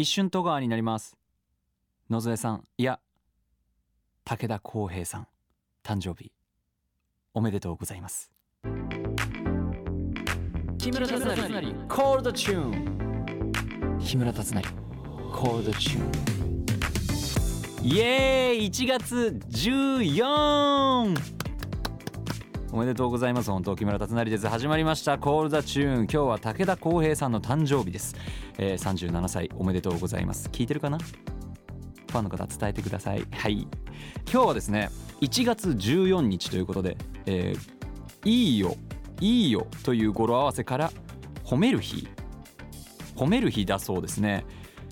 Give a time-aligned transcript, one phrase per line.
[0.00, 1.16] 一瞬戸川になります。
[2.08, 3.00] 野添さんいや
[4.24, 5.26] 武田浩平さん
[5.82, 6.30] 誕生日
[7.34, 8.30] おめでとうございます。
[10.78, 13.98] 木村達成コールドチューン。
[13.98, 14.62] 木村達成
[15.32, 16.04] コールドチュー
[17.84, 17.88] ン。
[17.88, 21.37] イエーイ1月14
[22.70, 23.50] おめでとうございます。
[23.50, 24.46] 本当木村達成です。
[24.46, 25.16] 始まりました。
[25.16, 25.94] コールザチューン。
[26.02, 28.14] 今日は武田浩平さんの誕生日です、
[28.58, 30.50] えー、37歳おめでとうございます。
[30.50, 30.98] 聞いてるかな？
[30.98, 33.24] ファンの方伝えてください。
[33.32, 33.66] はい。
[34.30, 34.90] 今日はですね
[35.22, 38.76] 1月14日ということで、えー、いいよ
[39.22, 40.92] いいよという語呂合わせから
[41.44, 42.06] 褒める日。
[43.16, 44.44] 褒める日だそうですね。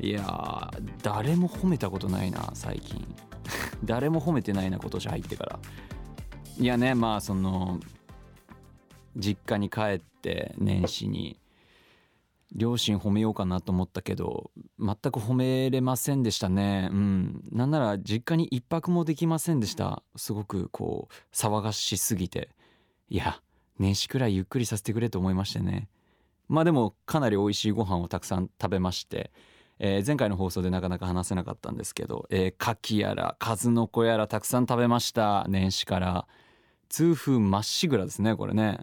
[0.00, 0.70] いや
[1.02, 3.06] 誰も褒めたことないな最近。
[3.84, 5.58] 誰も褒めてないな今年入ってから。
[6.60, 7.78] いやねまあその
[9.16, 11.38] 実家に帰って年始に
[12.52, 14.50] 両親褒めようかなと思ったけど
[14.80, 16.88] 全く褒めれませんでしたね。
[16.90, 17.44] うん。
[17.52, 20.02] なんなら実家に一泊もできませんでした。
[20.16, 22.48] すごくこう騒がしすぎて。
[23.08, 23.40] いや
[23.78, 25.88] 年始くらいゆっくりさせてくれと思いましてね。
[26.48, 29.30] まあでもかなり美味しいご飯をたくさん食べまして
[29.80, 36.26] えー、前回の放送でなかなか話せなかったんですけど、えー、牡蠣やら数の子やらたくさん食べました年始から。
[36.88, 38.80] 痛風まっしぐらですねこれね。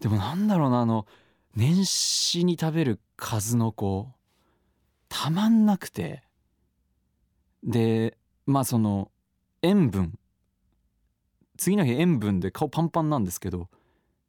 [0.00, 1.06] でもなんだろうなあの
[1.54, 4.08] 年始に食べる数の子
[5.08, 6.22] たまんなくて。
[7.62, 9.10] でまあその
[9.62, 10.18] 塩分。
[11.56, 13.68] 次の日塩分で顔パンパンなんですけど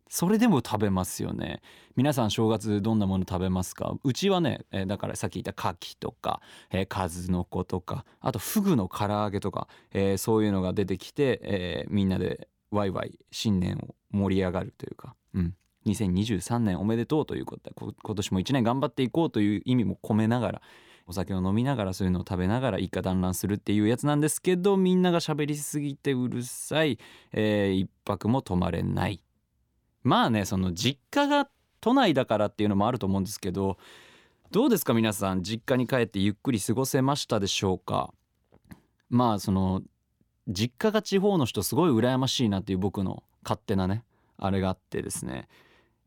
[0.10, 1.62] それでも食べますよね。
[1.98, 3.94] 皆さん正月どんなもの食べますか？
[4.04, 20.62] うちはね、え、だからさっき言った牡蠣とか、えー、数の子とかあとフグの唐揚げとか、えー、そういうのが出てきて、えー、みんなでワイワイ新年を盛り上がるというか、うん、2023年おめでとうということで今年も1年頑張っていこうという意味も込めながら
[21.08, 27.00] お酒を飲みながらそういうのを食べながら一家団らんするっていうやつなんですけどみんなが喋りすぎてうるさい、
[27.32, 29.22] えー、一泊も泊まれない。
[30.04, 33.78] まあねその実家が都内だからっていうのもあると思うんですけど
[34.52, 38.14] どうですか皆さん実家に帰ってゆっくり過ごせましたでしょうか？
[39.10, 39.82] まあその
[40.48, 44.04] 実家が地方の人すごい羨ましいなっていう僕の勝手なね
[44.38, 45.48] あれがあってですね。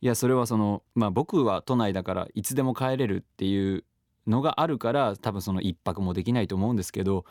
[0.00, 3.84] いやそれはそのまあ僕は都内だからいつでも帰れるっていう
[4.26, 7.26] のがあるから多分その1泊もできないと思うんですけど、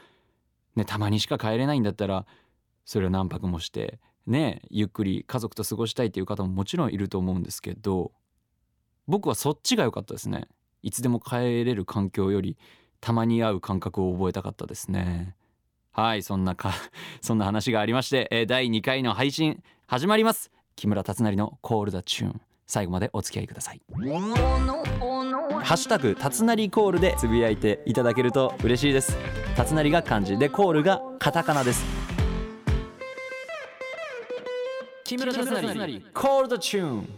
[0.76, 2.26] ね、たまにしか帰れないんだったら
[2.86, 8.12] それを何泊もしてねゆっくり家族と過ごしたいっていう方ももちろんいると思うんですけど
[9.08, 10.48] 僕はそっちが良かったですね。
[10.84, 12.58] いつでも帰れる環境より
[13.02, 15.36] たまに会う感覚を覚えたかったですね。
[16.00, 16.74] はいそんなか
[17.20, 20.50] そんな話がありまして、えー、第2回の配信始まります。
[20.78, 22.42] 木村達成のコールダチューン。
[22.66, 23.82] 最後までお付き合いください。
[23.90, 29.18] ハッシュタグ達成コールでつぶやいていただけると嬉しいです。
[29.58, 31.84] 達成が漢字でコールがカタカナです。
[35.04, 37.10] 木村達成コールダチューン。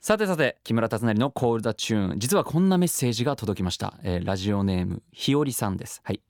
[0.00, 2.18] さてさて木村達成のコールダチューン。
[2.18, 6.02] 実はこんなメッセージが届きました、えー、ラジオネームひよりさんです。
[6.04, 6.20] はい。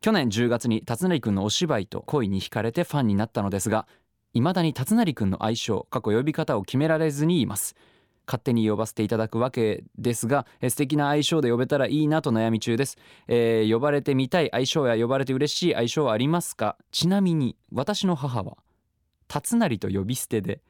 [0.00, 3.86] 去年10月に辰成くんのお芝居と恋に惹かれてファンになったのですが
[4.34, 7.74] 未だに辰成くんの愛称過去呼び方を決められずにいます。
[8.24, 12.96] 勝手に呼ばせていただくわけですが素敵な愛称で呼べたらいいなと悩み中です、
[13.26, 16.76] えー、呼ばれてみたい愛称や呼ばれて嬉しい愛称はありますか？
[16.92, 18.56] ちなみに私の母は
[19.26, 20.62] 辰成と呼び捨てで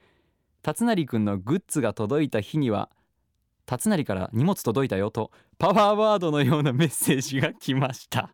[0.63, 2.89] 辰成くんのグッズが届いた日には
[3.67, 8.33] 辰成から荷物届いたよとパワーワードのようなメッセージが来ました。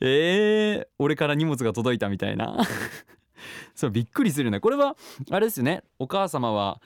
[0.00, 2.58] えー、俺から荷物が届いたみたいな。
[3.74, 4.60] そうびっくりするね。
[4.60, 4.96] これは
[5.30, 5.82] あれですよね。
[5.98, 6.80] お母様は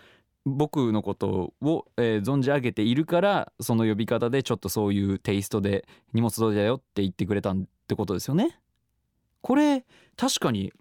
[0.44, 8.58] 僕のことを、えー、存じ上げているからその呼び方でちょっとそういうテイストで荷物届いたよって言ってくれたってことですよね。
[9.42, 9.84] これ
[10.16, 10.72] 確かに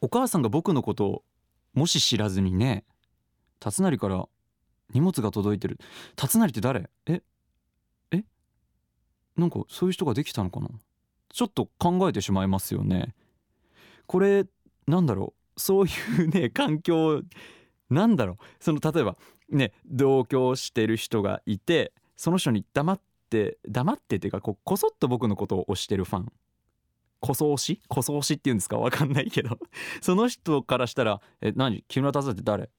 [0.00, 1.24] お母さんが僕のことを
[1.74, 2.84] もし知らずにね
[3.60, 4.26] 辰成から
[4.92, 5.78] 荷物が届いてる。
[6.16, 6.90] 辰成って誰？
[7.06, 7.22] え？
[9.36, 10.68] なんかそういう人ができたのかな？
[11.34, 13.12] ちょっと考えてしまいますよね。
[14.06, 14.46] これ
[14.86, 15.60] なんだろう。
[15.60, 15.90] そうい
[16.24, 17.22] うね 環境
[17.90, 18.36] なんだろう。
[18.60, 19.16] その例えば
[19.50, 23.00] ね同居してる人がいてその人に黙っ
[23.30, 26.32] て黙ってっていうかここそっと僕のことを推してるファン。
[27.18, 27.82] こそ推し？
[27.88, 28.78] こそ推しっていうんですか？
[28.78, 29.58] わかんないけど。
[30.02, 31.82] その人からしたら「え何？
[31.88, 32.70] 木村達也って誰？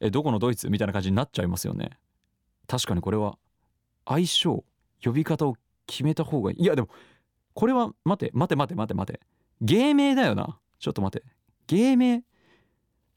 [0.00, 1.90] えどこのドイツ?」みたいな感じになっちゃいますよね。
[2.66, 3.38] 確かにこれは
[4.06, 4.64] 相性
[5.04, 5.54] 呼び方を
[5.86, 6.62] 決めた方がいい。
[6.62, 6.88] いやでも
[7.54, 9.20] これは待て待て待て待て待て。
[9.60, 10.58] 芸名だよな。
[10.78, 11.24] ちょっと待て。
[11.66, 12.22] 芸名。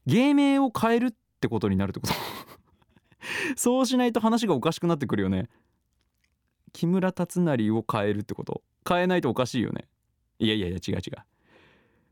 [0.06, 2.14] 芸名を変えるってことになるってこと？
[3.56, 5.48] そうしないと話がおかしくなってくるよね。
[6.72, 8.62] 木村達成を変えるってこと？
[8.86, 9.88] 変えないとおかしいよね。
[10.38, 11.00] いやいやいや違う違う。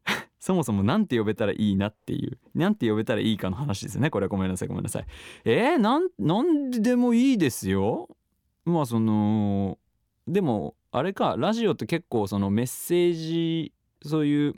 [0.41, 2.39] そもそも何て呼べたらいいなっていう。
[2.55, 4.11] 何て呼べたらいいかの話ですね。
[4.11, 4.69] これはごめんなさい。
[4.69, 5.07] ごめんなさい。
[5.45, 8.09] えー、なんなんでもいいですよ。
[8.65, 9.79] まあその
[10.33, 14.55] でもあれかラジオって結構そのメッセージそういう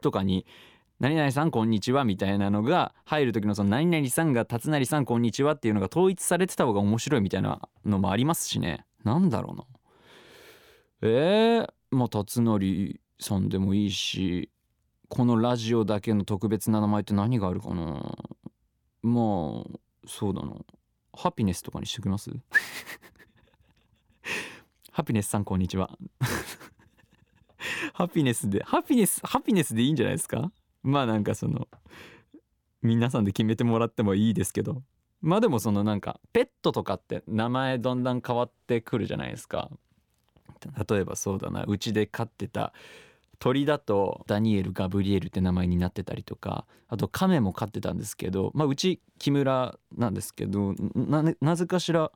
[0.00, 0.46] とかに
[1.00, 8.86] 「何々さんこんにちは」みたいなのが入る時のその「何々さんが達成さんこんにちは」っていうのが統一されてた方が面白いみたいなのもありますしね。
[9.04, 9.64] なんだろうな。
[11.02, 14.50] えー、まあ達成さんでもいいし
[15.08, 18.16] このラジオだけの特別な名前って何があるかな。
[19.02, 20.56] まあそうだな。
[21.12, 22.30] ハピネスとかにしときます？
[24.98, 25.96] ハピネスさんこんにちは。
[27.94, 30.50] ハピネスでハピネスハピネスでいいんじゃないですか？
[30.82, 31.68] まあなんかその
[32.82, 34.82] 皆さんで決めてもらってもいいですけど。
[35.20, 39.70] まあでもそのなんかペットとかって名前どんどん変わってくるじゃないですか。
[40.90, 42.72] 例えばそうだなうちで飼ってた
[43.38, 50.74] 鳥だとダニエル・ガブリエルって名前になってたりとかあとカメも飼ってたんですけどまあうち木村なんですけど
[51.40, 52.10] なぜかしら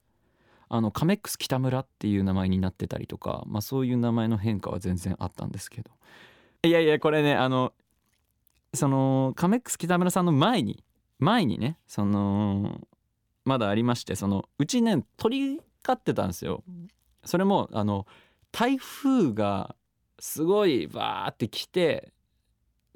[0.74, 5.90] あのカメックス北村っていう名前になってたりとか、まあ、そういう名前の変化は全然あったんですけど。
[6.62, 7.74] いやいやこれねあの
[8.72, 10.82] そのカメックス北村さんの前に
[11.18, 12.80] 前にねその
[13.44, 16.64] まだありましてそのうちね鳥飼ってたんですよ。
[17.22, 18.06] それもあの
[18.50, 19.76] 台風が
[20.20, 22.14] すごいバーって来て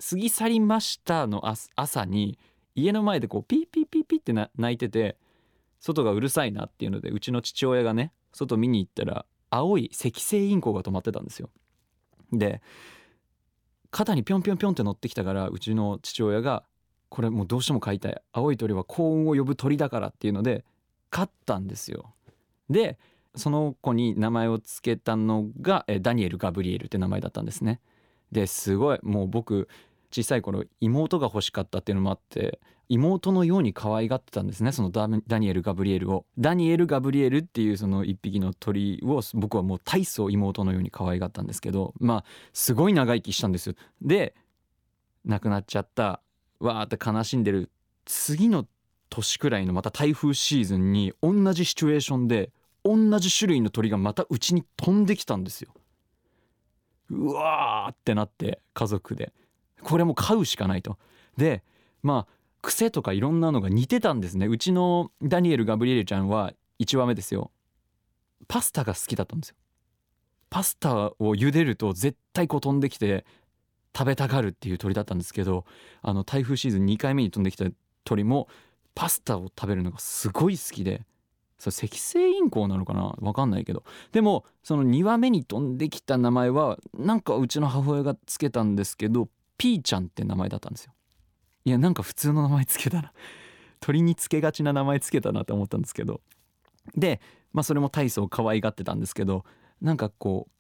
[0.01, 1.43] 過ぎ去りましたの
[1.75, 2.39] 朝に
[2.75, 5.19] 家の前でこうピーピーピーピーって鳴いてて
[5.81, 11.51] 外がうるさいなっていうのでうちの父親がね外見に行ったら青いセキセイインコが止まってたんですよ。
[12.33, 12.61] で
[13.91, 16.65] 肩にぴょんぴょんぴょんって乗ってきたからうちの父親が
[17.09, 20.65] これもうどうしても飼いたい青い鳥は幸運を呼ぶ鳥だからっていうので
[21.11, 22.15] 飼ったんですよ。
[22.69, 22.99] で
[23.37, 27.81] その子に名前を付けたのがダニエル・ガブリエルって名前だったんですね。
[28.33, 29.69] ですごいもう僕
[30.11, 35.07] 小さい頃妹が欲しかったっていうのもあって妹のように可愛がってたんですねそのダ
[35.39, 36.25] ニエル・ガブリエルを。
[36.39, 43.75] ダニエル・ガブリエルっていうその一匹の鳥を僕はもう大層妹のように可愛がったんですけどまあすごい長生きしたんですよ。
[44.01, 44.35] で
[45.25, 46.21] 亡くなっちゃった。
[46.59, 47.71] わーって悲しんでる
[48.07, 48.67] 次の
[49.11, 52.51] 年くらいのまた台風シーズンに同じシチュエーションで
[52.85, 55.73] 同じ種類の鳥がまたうちに飛んできたんですよ。
[57.11, 59.33] うわーってなって家族で。
[59.83, 60.99] これも飼うしかないと。
[61.37, 61.63] で
[62.03, 62.33] まあ
[62.63, 64.47] 癖とかいろんなのが似てたんですね。
[64.47, 67.51] うちのダニエル・ガブリエルちゃんは1話目ですよ。
[68.49, 69.57] パスタが好きだったんですよ。
[70.51, 73.25] パスタを茹でると絶対こう飛んできて
[73.97, 75.65] 食べたがるっていう鳥だったんですけど
[76.03, 77.65] あの台風シーズン2回目に飛んできた
[78.05, 78.49] 鳥も
[78.95, 81.03] パスタを食べるのがすごい好きで
[81.59, 83.15] それ赤星インコなのかな？
[83.21, 83.83] 分かんないけど。
[84.13, 89.29] でもその2羽目に飛んできた名前はなんかうちの母親がつけたんですけど
[89.59, 90.93] ピーちゃんって名前だったんですよ。
[91.65, 93.13] いやなんか普通の名前つけたな
[93.81, 96.21] 鳥 につけがちな名前つけたなと思ったんですけど。
[96.97, 97.21] で
[97.53, 99.45] まあそれも大層可愛がってたんですけど
[99.81, 100.53] なんかこう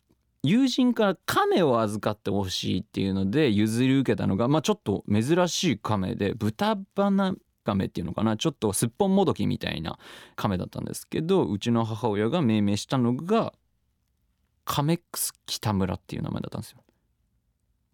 [0.42, 7.34] 友人から亀を預かってほしいっていうので譲り受けたのがまあちょっと珍しい亀で豚花
[7.64, 8.36] 亀っていうのかな。
[8.36, 9.98] ちょっとすっぽんもどきみたいな
[10.36, 13.52] 亀だったんですけどうちの母親が命名したのが
[14.64, 16.78] カメックス北村っていう名前だったんですよ。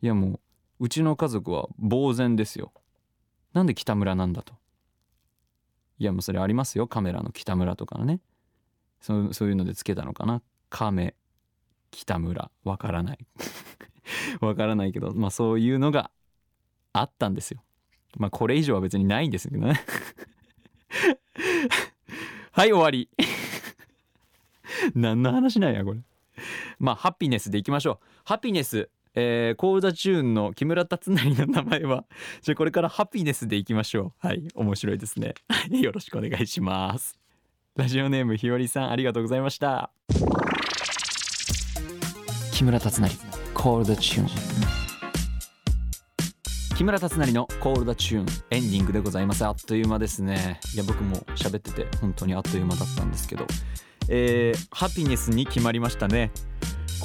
[0.03, 0.41] いやもう
[0.83, 2.73] うちの家族は呆然ですよ。
[3.53, 4.55] なんで北村なんだと。
[6.01, 6.89] いやもうそれありますよ。
[6.89, 8.19] カメラの北村とかね。
[9.01, 10.43] そうそういうのでつけたのかな。
[10.71, 11.15] 亀
[11.93, 12.51] 北村。
[12.65, 13.25] わからない。
[14.43, 16.11] わからないけどまあそういうのが
[16.93, 17.62] あったんですよ。
[18.17, 19.79] まあこれ以上は別にないんですけどね。
[22.51, 23.09] はい終わり。
[24.97, 26.01] 何の話なんやこれ。
[26.81, 28.07] まあハピネスでいきましょう。
[28.25, 28.91] ハピネス。
[29.14, 32.04] えー、コールダチューンの木村達成の名前は
[32.40, 34.26] じゃあこれからハピネスでいきましょう。
[34.26, 35.35] はい面白いですね。
[35.71, 37.19] よろしくお願いします。
[37.76, 39.90] ラジオネームひよりさんありがとうございました。
[42.52, 43.11] 木村達成
[43.54, 44.28] コールダチューン
[46.76, 49.45] 木村達成のコールダチューンエンディングでございます。
[49.45, 50.61] あっという間ですね。
[50.75, 53.47] いや僕も喋ってて本当にあっという間だったんですけど。
[54.09, 56.31] えー、ハピネスに決まりましたね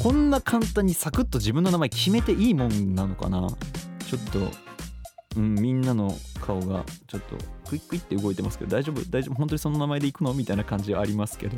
[0.02, 3.48] こんな簡単にサクッと自分の名前決めていいもんなのかな？
[4.06, 4.40] ちょっと、
[5.36, 7.36] うん、みんなの顔がちょっと
[7.68, 9.02] クイックイって動いてますけど大丈夫？
[9.10, 9.36] 大丈夫？
[9.36, 10.34] 本当にその名前でいくの？
[10.34, 11.58] みたいな感じはありますけど。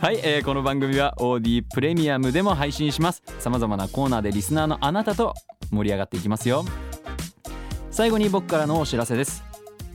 [0.00, 3.22] はい、えー、この番組は OD プレミアムでも配信します。
[3.38, 5.34] さまざまなコーナーでリスナーのあなたと
[5.70, 6.64] 盛り上がっていきますよ。
[7.90, 9.44] 最後に僕からのお知らせです。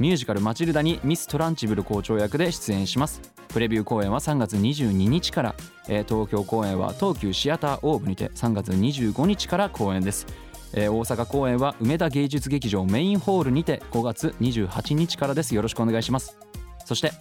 [0.02, 3.22] ミュージカル「マチルダ」にミス・トランチブル校長役で出演します。
[3.50, 5.56] プレビュー公演は3月22日から、
[5.88, 10.26] えー東京公演は東急シアターオーブにて3月25日から公演です、
[10.74, 15.54] えー大阪公演は梅田芸術劇場メインホールにて5月28日からです。
[15.54, 16.36] よろしくお願いします。
[16.84, 17.12] そして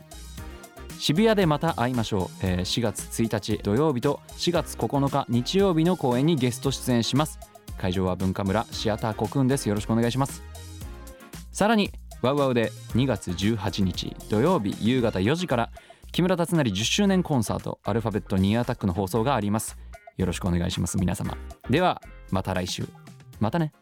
[0.99, 7.38] 渋谷でまた会いましょう、えー4月1日土曜日と4月9日日曜日の公演にゲスト出演します。
[7.76, 9.68] 会場は文化村シアターコクーンです。
[9.68, 10.42] よろしくお願いします。
[11.52, 11.90] さらに
[12.22, 15.70] ワウワウで2月18日土曜日夕方4時から
[16.12, 19.78] 木村達成10周年コンサートアルファベットニーアタックの放送があります。
[20.16, 20.98] よろしくお願いします。
[20.98, 21.36] 皆様。
[21.70, 22.86] ではまた来週。
[23.38, 23.72] またね。